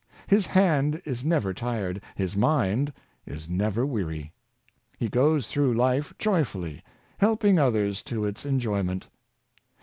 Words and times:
His 0.25 0.47
hand 0.47 0.99
is 1.05 1.23
never 1.23 1.53
tired, 1.53 2.01
his 2.15 2.35
mind 2.35 2.91
is 3.27 3.47
never 3.47 3.85
weary. 3.85 4.31
He 4.97 5.07
goes 5.07 5.47
through 5.47 5.75
life 5.75 6.11
joyfully, 6.17 6.81
helping 7.19 7.59
others 7.59 8.01
to 8.05 8.25
its 8.25 8.43
enjoy 8.43 8.81
ment. 8.81 9.09